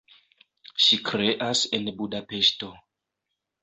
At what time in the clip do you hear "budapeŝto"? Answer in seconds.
2.01-2.75